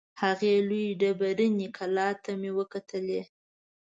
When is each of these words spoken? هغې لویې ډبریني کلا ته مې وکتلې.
هغې 0.21 0.53
لویې 0.69 0.97
ډبریني 1.01 1.67
کلا 1.77 2.09
ته 2.23 2.31
مې 2.39 2.51
وکتلې. 2.59 3.21